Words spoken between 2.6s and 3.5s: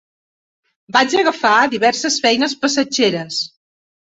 passatgeres.